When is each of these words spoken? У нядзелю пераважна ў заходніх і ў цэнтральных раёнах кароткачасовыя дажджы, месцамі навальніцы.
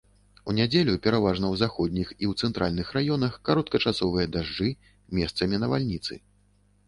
У 0.51 0.53
нядзелю 0.59 0.93
пераважна 1.07 1.45
ў 1.49 1.55
заходніх 1.63 2.07
і 2.13 2.25
ў 2.31 2.47
цэнтральных 2.47 2.87
раёнах 2.97 3.37
кароткачасовыя 3.49 4.27
дажджы, 4.37 4.69
месцамі 5.19 5.55
навальніцы. 5.65 6.13